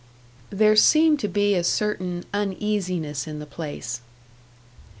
There 0.49 0.75
seemed 0.75 1.19
to 1.19 1.27
be 1.27 1.53
a 1.53 1.63
certain 1.63 2.25
uneasiness 2.33 3.27
in 3.27 3.37
the 3.37 3.45
place. 3.45 4.01